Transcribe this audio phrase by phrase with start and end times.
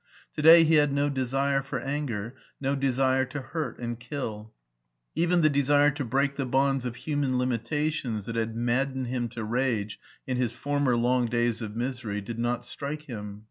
[0.33, 4.51] To day he had no desire for anger, no desire to hurt and kill;
[5.13, 9.43] even the desire to break the bonds of human limitations that had maddened him to
[9.43, 13.39] rage in his former long days of misery did not strike him.